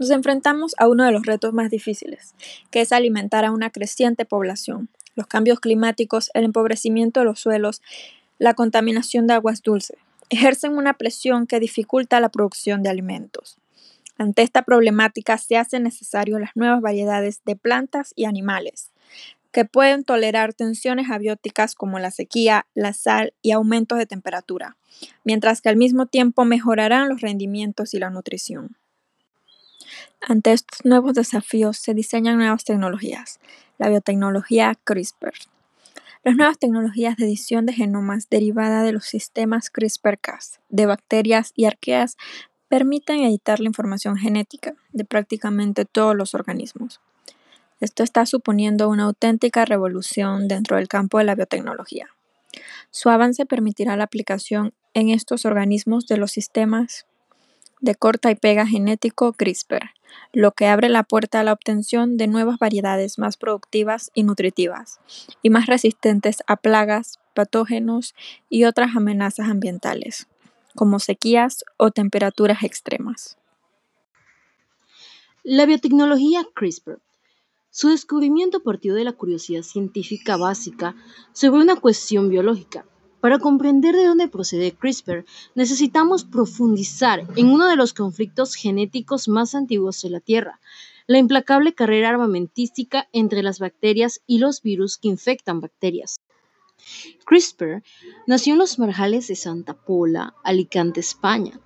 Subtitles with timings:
[0.00, 2.34] nos enfrentamos a uno de los retos más difíciles,
[2.70, 4.88] que es alimentar a una creciente población.
[5.14, 7.82] Los cambios climáticos, el empobrecimiento de los suelos,
[8.38, 9.98] la contaminación de aguas dulces,
[10.30, 13.58] ejercen una presión que dificulta la producción de alimentos.
[14.16, 18.92] Ante esta problemática se hacen necesarias las nuevas variedades de plantas y animales,
[19.52, 24.78] que pueden tolerar tensiones abióticas como la sequía, la sal y aumentos de temperatura,
[25.24, 28.79] mientras que al mismo tiempo mejorarán los rendimientos y la nutrición.
[30.20, 33.40] Ante estos nuevos desafíos se diseñan nuevas tecnologías,
[33.78, 35.32] la biotecnología CRISPR.
[36.22, 41.64] Las nuevas tecnologías de edición de genomas derivada de los sistemas CRISPR-Cas de bacterias y
[41.64, 42.18] arqueas
[42.68, 47.00] permiten editar la información genética de prácticamente todos los organismos.
[47.80, 52.10] Esto está suponiendo una auténtica revolución dentro del campo de la biotecnología.
[52.90, 57.06] Su avance permitirá la aplicación en estos organismos de los sistemas
[57.80, 59.90] de corta y pega genético CRISPR,
[60.32, 65.00] lo que abre la puerta a la obtención de nuevas variedades más productivas y nutritivas,
[65.42, 68.14] y más resistentes a plagas, patógenos
[68.48, 70.28] y otras amenazas ambientales,
[70.74, 73.38] como sequías o temperaturas extremas.
[75.42, 77.00] La biotecnología CRISPR
[77.72, 80.96] su descubrimiento partió de la curiosidad científica básica
[81.32, 82.84] sobre una cuestión biológica.
[83.20, 89.54] Para comprender de dónde procede CRISPR, necesitamos profundizar en uno de los conflictos genéticos más
[89.54, 90.60] antiguos de la Tierra,
[91.06, 96.16] la implacable carrera armamentística entre las bacterias y los virus que infectan bacterias.
[97.26, 97.82] CRISPR
[98.26, 101.60] nació en los marjales de Santa Pola, Alicante, España,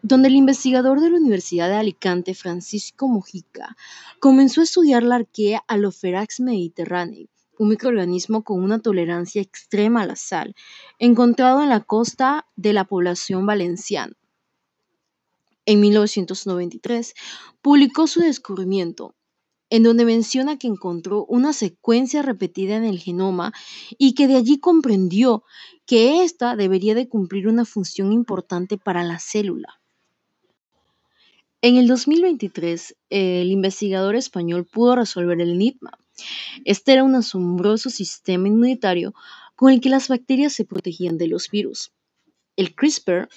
[0.00, 3.76] donde el investigador de la Universidad de Alicante, Francisco Mojica,
[4.18, 7.28] comenzó a estudiar la arquea Alopherax mediterranei,
[7.58, 10.54] un microorganismo con una tolerancia extrema a la sal,
[10.98, 14.14] encontrado en la costa de la población valenciana.
[15.64, 17.14] En 1993
[17.60, 19.14] publicó su descubrimiento,
[19.68, 23.52] en donde menciona que encontró una secuencia repetida en el genoma
[23.98, 25.42] y que de allí comprendió
[25.86, 29.80] que ésta debería de cumplir una función importante para la célula.
[31.62, 35.98] En el 2023, el investigador español pudo resolver el enigma.
[36.64, 39.14] Este era un asombroso sistema inmunitario
[39.54, 41.92] con el que las bacterias se protegían de los virus.
[42.56, 43.28] El CRISPR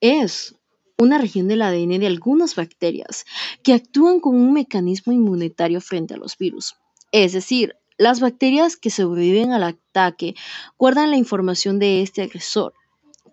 [0.00, 0.54] es
[0.98, 3.24] una región del ADN de algunas bacterias
[3.62, 6.76] que actúan como un mecanismo inmunitario frente a los virus.
[7.12, 10.34] Es decir, las bacterias que sobreviven al ataque
[10.78, 12.74] guardan la información de este agresor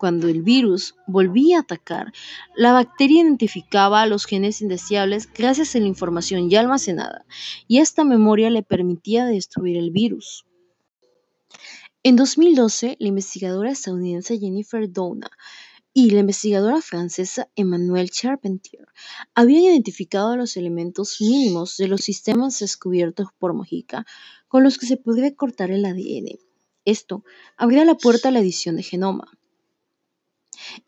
[0.01, 2.11] cuando el virus volvía a atacar,
[2.55, 7.23] la bacteria identificaba los genes indeseables gracias a la información ya almacenada,
[7.67, 10.47] y esta memoria le permitía destruir el virus.
[12.01, 15.29] En 2012, la investigadora estadounidense Jennifer Doudna
[15.93, 18.87] y la investigadora francesa Emmanuelle Charpentier
[19.35, 24.07] habían identificado los elementos mínimos de los sistemas descubiertos por Mojica
[24.47, 26.39] con los que se podría cortar el ADN.
[26.85, 27.23] Esto
[27.55, 29.37] abría la puerta a la edición de genoma.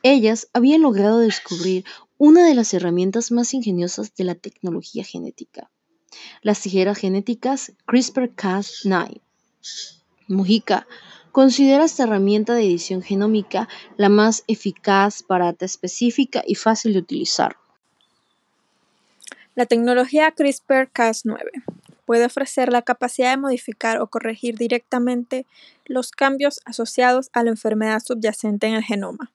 [0.05, 1.85] Ellas habían logrado descubrir
[2.17, 5.71] una de las herramientas más ingeniosas de la tecnología genética,
[6.41, 9.21] las tijeras genéticas CRISPR-Cas9.
[10.27, 10.87] Mujica
[11.31, 17.55] considera esta herramienta de edición genómica la más eficaz, barata, específica y fácil de utilizar.
[19.55, 21.63] La tecnología CRISPR-Cas9
[22.05, 25.45] puede ofrecer la capacidad de modificar o corregir directamente
[25.85, 29.31] los cambios asociados a la enfermedad subyacente en el genoma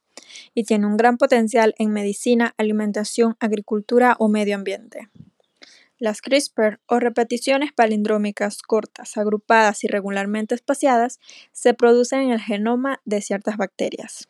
[0.55, 5.09] y tiene un gran potencial en medicina, alimentación, agricultura o medio ambiente.
[5.99, 11.19] Las CRISPR o repeticiones palindrómicas cortas, agrupadas y regularmente espaciadas
[11.53, 14.29] se producen en el genoma de ciertas bacterias,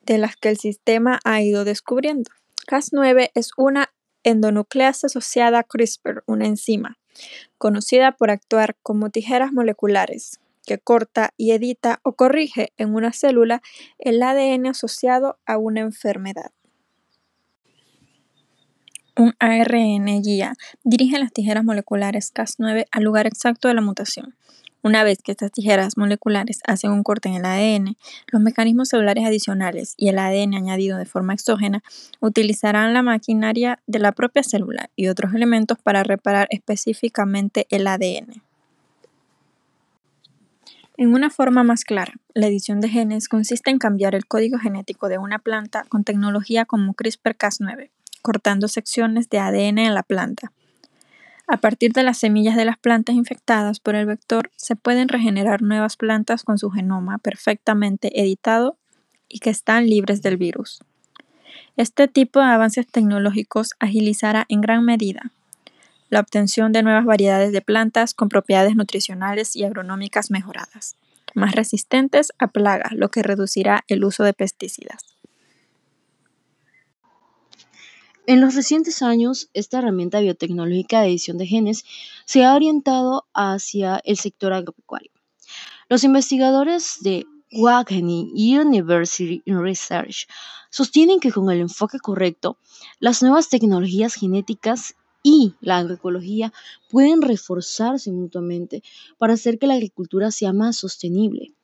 [0.00, 2.30] de las que el sistema ha ido descubriendo.
[2.66, 3.92] Cas9 es una
[4.22, 6.98] endonucleasa asociada a CRISPR, una enzima,
[7.58, 13.62] conocida por actuar como tijeras moleculares, que corta y edita o corrige en una célula
[13.98, 16.52] el ADN asociado a una enfermedad.
[19.16, 24.34] Un ARN guía dirige las tijeras moleculares Cas9 al lugar exacto de la mutación.
[24.82, 27.96] Una vez que estas tijeras moleculares hacen un corte en el ADN,
[28.32, 31.82] los mecanismos celulares adicionales y el ADN añadido de forma exógena
[32.20, 38.49] utilizarán la maquinaria de la propia célula y otros elementos para reparar específicamente el ADN.
[41.00, 45.08] En una forma más clara, la edición de genes consiste en cambiar el código genético
[45.08, 47.88] de una planta con tecnología como CRISPR-Cas9,
[48.20, 50.52] cortando secciones de ADN en la planta.
[51.46, 55.62] A partir de las semillas de las plantas infectadas por el vector, se pueden regenerar
[55.62, 58.76] nuevas plantas con su genoma perfectamente editado
[59.26, 60.84] y que están libres del virus.
[61.78, 65.32] Este tipo de avances tecnológicos agilizará en gran medida
[66.10, 70.96] la obtención de nuevas variedades de plantas con propiedades nutricionales y agronómicas mejoradas,
[71.34, 75.16] más resistentes a plagas, lo que reducirá el uso de pesticidas.
[78.26, 81.84] En los recientes años, esta herramienta biotecnológica de edición de genes
[82.26, 85.10] se ha orientado hacia el sector agropecuario.
[85.88, 88.30] Los investigadores de Wageningen
[88.68, 90.28] University Research
[90.70, 92.56] sostienen que con el enfoque correcto,
[93.00, 96.52] las nuevas tecnologías genéticas y la agroecología
[96.88, 98.82] pueden reforzarse mutuamente
[99.18, 101.54] para hacer que la agricultura sea más sostenible.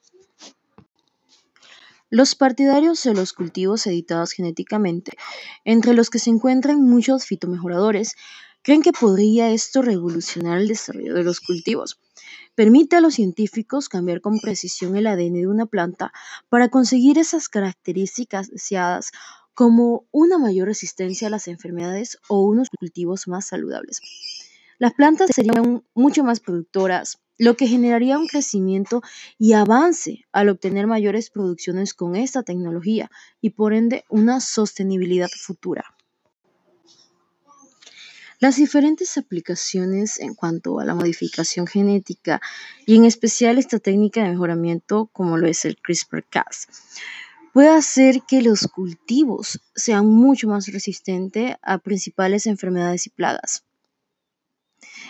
[2.09, 5.13] Los partidarios de los cultivos editados genéticamente,
[5.65, 8.15] entre los que se encuentran muchos fitomejoradores,
[8.63, 11.99] creen que podría esto revolucionar el desarrollo de los cultivos.
[12.55, 16.13] Permite a los científicos cambiar con precisión el ADN de una planta
[16.49, 19.11] para conseguir esas características deseadas
[19.57, 24.03] como una mayor resistencia a las enfermedades o unos cultivos más saludables.
[24.79, 29.01] Las plantas serían mucho más productoras, lo que generaría un crecimiento
[29.39, 33.11] y avance al obtener mayores producciones con esta tecnología
[33.41, 35.87] y por ende una sostenibilidad futura.
[38.39, 42.43] Las diferentes aplicaciones en cuanto a la modificación genética
[42.85, 46.69] y en especial esta técnica de mejoramiento como lo es el CRISPR-Cas
[47.57, 53.65] puede hacer que los cultivos sean mucho más resistentes a principales enfermedades y plagas.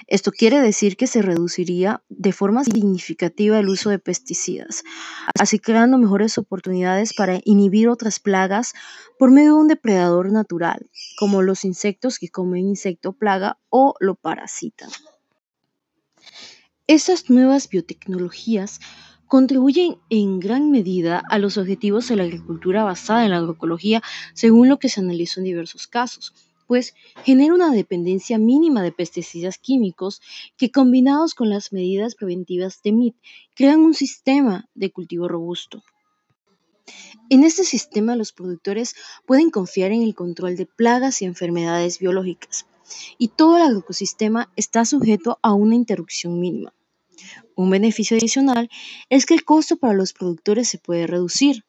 [0.07, 4.85] Esto quiere decir que se reduciría de forma significativa el uso de pesticidas,
[5.37, 8.75] así creando mejores oportunidades para inhibir otras plagas
[9.19, 10.89] por medio de un depredador natural,
[11.19, 14.91] como los insectos que comen insecto plaga o lo parasitan.
[16.87, 18.79] Estas nuevas biotecnologías
[19.26, 24.02] contribuyen en gran medida a los objetivos de la agricultura basada en la agroecología,
[24.34, 26.32] según lo que se analizó en diversos casos
[26.67, 26.94] pues
[27.25, 30.20] genera una dependencia mínima de pesticidas químicos
[30.56, 33.17] que combinados con las medidas preventivas de MIT
[33.55, 35.82] crean un sistema de cultivo robusto.
[37.31, 38.94] En este sistema los productores
[39.26, 42.67] pueden confiar en el control de plagas y enfermedades biológicas
[43.19, 46.73] y todo el ecosistema está sujeto a una interrupción mínima.
[47.55, 48.69] Un beneficio adicional
[49.11, 51.65] es que el costo para los productores se puede reducir,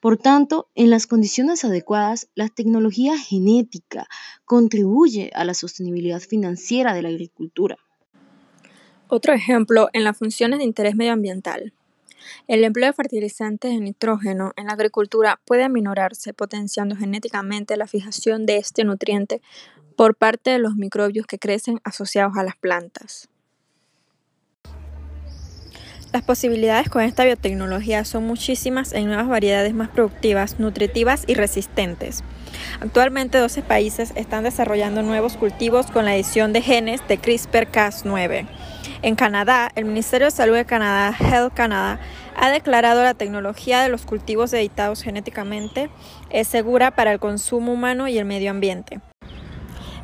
[0.00, 4.08] por tanto, en las condiciones adecuadas, la tecnología genética
[4.44, 7.76] contribuye a la sostenibilidad financiera de la agricultura.
[9.08, 11.72] Otro ejemplo en las funciones de interés medioambiental.
[12.46, 18.44] El empleo de fertilizantes de nitrógeno en la agricultura puede aminorarse potenciando genéticamente la fijación
[18.44, 19.40] de este nutriente
[19.96, 23.28] por parte de los microbios que crecen asociados a las plantas.
[26.10, 32.24] Las posibilidades con esta biotecnología son muchísimas en nuevas variedades más productivas, nutritivas y resistentes.
[32.80, 38.46] Actualmente 12 países están desarrollando nuevos cultivos con la edición de genes de CRISPR-Cas9.
[39.02, 42.00] En Canadá, el Ministerio de Salud de Canadá, Health Canada,
[42.36, 45.90] ha declarado la tecnología de los cultivos editados genéticamente
[46.30, 49.00] es segura para el consumo humano y el medio ambiente.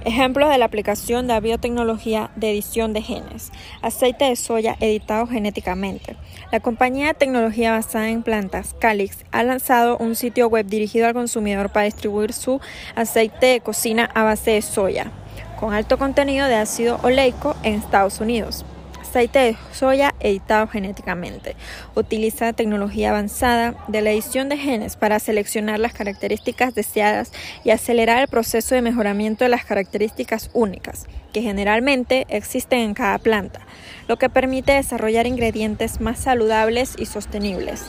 [0.04, 3.50] Ejemplos de la aplicación de la biotecnología de edición de genes.
[3.80, 6.16] Aceite de soya editado genéticamente.
[6.52, 11.14] La compañía de tecnología basada en plantas, Calix, ha lanzado un sitio web dirigido al
[11.14, 12.60] consumidor para distribuir su
[12.94, 15.10] aceite de cocina a base de soya,
[15.58, 18.66] con alto contenido de ácido oleico en Estados Unidos
[19.14, 21.54] aceite de soya editado genéticamente.
[21.94, 28.20] Utiliza tecnología avanzada de la edición de genes para seleccionar las características deseadas y acelerar
[28.22, 33.60] el proceso de mejoramiento de las características únicas, que generalmente existen en cada planta,
[34.08, 37.84] lo que permite desarrollar ingredientes más saludables y sostenibles.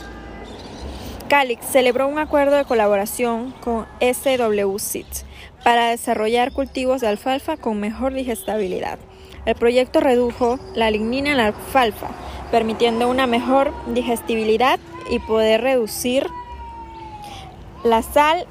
[1.28, 5.24] Calix celebró un acuerdo de colaboración con SW Seeds
[5.64, 9.00] para desarrollar cultivos de alfalfa con mejor digestibilidad.
[9.46, 12.10] El proyecto redujo la lignina en la alfalfa,
[12.50, 16.26] permitiendo una mejor digestibilidad y poder reducir
[17.84, 18.44] la sal,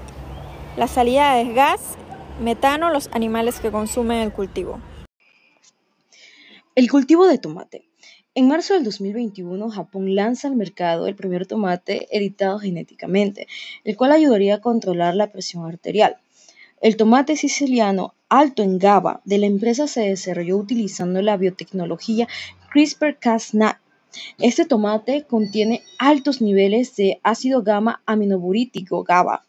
[0.77, 1.81] la salida de gas,
[2.41, 4.79] metano, los animales que consumen el cultivo.
[6.75, 7.89] El cultivo de tomate.
[8.33, 13.47] En marzo del 2021, Japón lanza al mercado el primer tomate editado genéticamente,
[13.83, 16.17] el cual ayudaría a controlar la presión arterial.
[16.85, 22.27] El tomate siciliano alto en GABA de la empresa se desarrolló utilizando la biotecnología
[22.71, 23.79] CRISPR-Cas9.
[24.37, 29.43] Este tomate contiene altos niveles de ácido gamma aminoburítico GABA,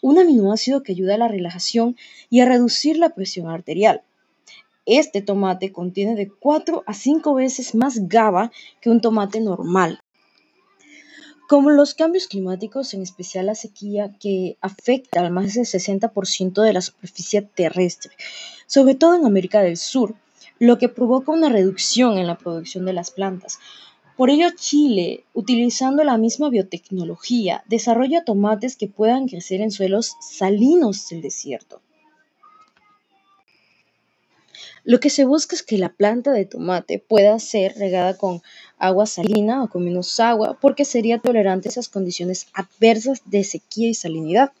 [0.00, 1.98] un aminoácido que ayuda a la relajación
[2.30, 4.02] y a reducir la presión arterial.
[4.86, 10.00] Este tomate contiene de 4 a 5 veces más GABA que un tomate normal.
[11.50, 16.72] Como los cambios climáticos, en especial la sequía que afecta al más del 60% de
[16.72, 18.12] la superficie terrestre,
[18.68, 20.14] sobre todo en América del Sur,
[20.60, 23.58] lo que provoca una reducción en la producción de las plantas.
[24.16, 31.08] Por ello, Chile, utilizando la misma biotecnología, desarrolla tomates que puedan crecer en suelos salinos
[31.08, 31.82] del desierto.
[34.84, 38.40] Lo que se busca es que la planta de tomate pueda ser regada con
[38.78, 43.88] agua salina o con menos agua porque sería tolerante a esas condiciones adversas de sequía
[43.88, 44.52] y salinidad.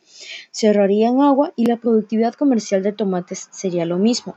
[0.50, 4.36] Se agua y la productividad comercial de tomates sería lo mismo.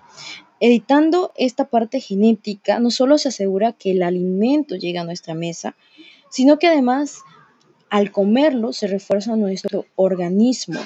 [0.62, 5.76] Editando esta parte genética, no solo se asegura que el alimento llega a nuestra mesa,
[6.30, 7.20] sino que además
[7.90, 10.80] al comerlo se refuerza nuestro organismo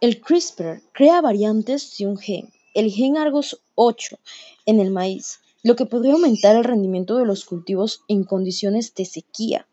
[0.00, 4.18] el CRISPR crea variantes de un gen, el gen Argos 8,
[4.64, 9.04] en el maíz, lo que podría aumentar el rendimiento de los cultivos en condiciones de
[9.04, 9.66] sequía.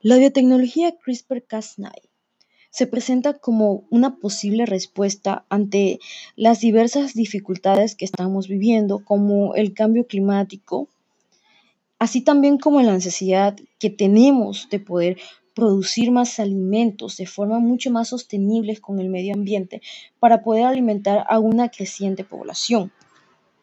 [0.00, 1.90] La biotecnología CRISPR-Cas9
[2.70, 5.98] se presenta como una posible respuesta ante
[6.36, 10.88] las diversas dificultades que estamos viviendo, como el cambio climático,
[11.98, 15.18] así también como la necesidad que tenemos de poder
[15.54, 19.80] producir más alimentos de forma mucho más sostenible con el medio ambiente
[20.18, 22.92] para poder alimentar a una creciente población.